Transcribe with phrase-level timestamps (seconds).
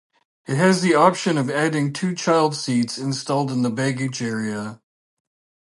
[0.47, 4.81] It has the option of adding two child seats, installed in the baggage area.